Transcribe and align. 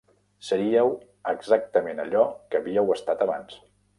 Seríeu 0.45 0.87
exactament 1.33 2.03
allò 2.05 2.25
que 2.55 2.61
havíeu 2.61 2.93
estat 2.97 3.25
abans. 3.27 3.57